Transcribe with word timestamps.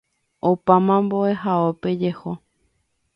Opáma 0.49 0.95
mbo'ehaópe 1.05 1.89
jeho. 2.01 2.31